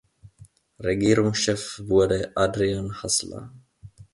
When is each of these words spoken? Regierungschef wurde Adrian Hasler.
Regierungschef 0.79 1.83
wurde 1.85 2.31
Adrian 2.35 3.03
Hasler. 3.03 3.51